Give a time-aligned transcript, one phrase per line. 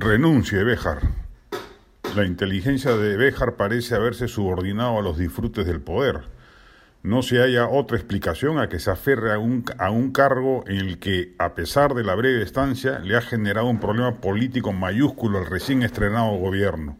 [0.00, 1.00] Renuncie, Béjar.
[2.14, 6.20] La inteligencia de Béjar parece haberse subordinado a los disfrutes del poder.
[7.02, 10.76] No se haya otra explicación a que se aferre a un, a un cargo en
[10.76, 15.38] el que, a pesar de la breve estancia, le ha generado un problema político mayúsculo
[15.40, 16.96] al recién estrenado gobierno.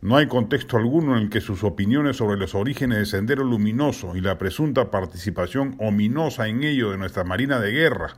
[0.00, 4.16] No hay contexto alguno en el que sus opiniones sobre los orígenes del Sendero Luminoso
[4.16, 8.16] y la presunta participación ominosa en ello de nuestra Marina de Guerra,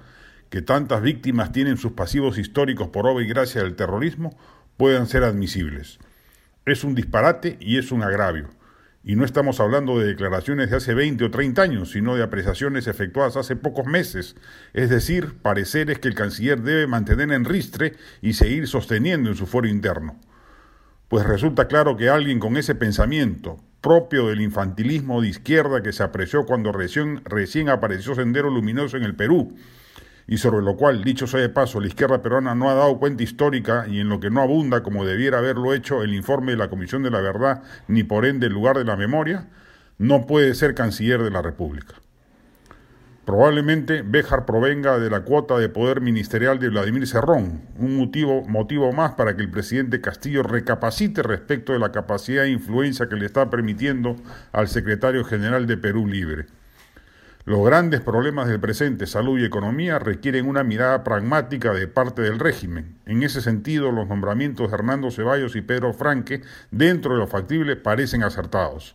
[0.53, 4.37] que tantas víctimas tienen sus pasivos históricos por obra y gracia del terrorismo
[4.77, 5.99] puedan ser admisibles.
[6.67, 8.51] Es un disparate y es un agravio.
[9.03, 12.87] Y no estamos hablando de declaraciones de hace 20 o 30 años, sino de apreciaciones
[12.87, 14.37] efectuadas hace pocos meses,
[14.75, 19.47] es decir, pareceres que el canciller debe mantener en ristre y seguir sosteniendo en su
[19.47, 20.21] foro interno.
[21.09, 26.03] Pues resulta claro que alguien con ese pensamiento, propio del infantilismo de izquierda que se
[26.03, 29.57] apreció cuando recién, recién apareció Sendero Luminoso en el Perú,
[30.27, 33.23] y sobre lo cual, dicho sea de paso, la izquierda peruana no ha dado cuenta
[33.23, 36.71] histórica y en lo que no abunda como debiera haberlo hecho el informe de la
[36.71, 39.49] Comisión de la Verdad, ni por ende el lugar de la memoria,
[39.99, 41.95] no puede ser canciller de la República.
[43.25, 48.93] Probablemente Béjar provenga de la cuota de poder ministerial de Vladimir Cerrón, un motivo, motivo
[48.93, 53.27] más para que el presidente Castillo recapacite respecto de la capacidad e influencia que le
[53.27, 54.17] está permitiendo
[54.51, 56.47] al secretario general de Perú Libre.
[57.45, 62.39] Los grandes problemas del presente, salud y economía, requieren una mirada pragmática de parte del
[62.39, 62.95] régimen.
[63.05, 67.75] En ese sentido, los nombramientos de Hernando Ceballos y Pedro Franque, dentro de lo factible,
[67.75, 68.95] parecen acertados.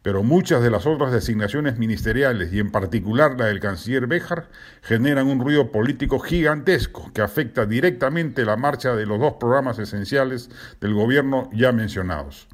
[0.00, 4.48] Pero muchas de las otras designaciones ministeriales, y en particular la del canciller Béjar,
[4.80, 10.48] generan un ruido político gigantesco que afecta directamente la marcha de los dos programas esenciales
[10.80, 12.48] del gobierno ya mencionados.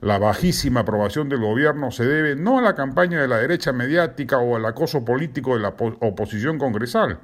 [0.00, 4.38] La bajísima aprobación del gobierno se debe no a la campaña de la derecha mediática
[4.38, 7.18] o al acoso político de la oposición congresal,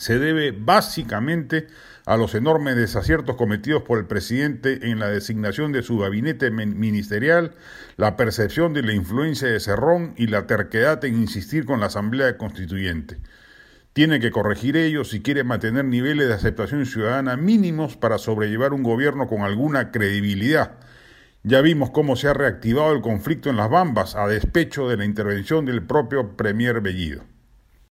[0.00, 1.66] se debe básicamente
[2.06, 7.54] a los enormes desaciertos cometidos por el presidente en la designación de su gabinete ministerial,
[7.98, 12.38] la percepción de la influencia de Cerrón y la terquedad en insistir con la Asamblea
[12.38, 13.18] Constituyente.
[13.92, 18.82] Tiene que corregir ello si quiere mantener niveles de aceptación ciudadana mínimos para sobrellevar un
[18.82, 20.78] gobierno con alguna credibilidad
[21.42, 25.04] ya vimos cómo se ha reactivado el conflicto en las Bambas a despecho de la
[25.04, 27.29] intervención del propio Premier Bellido.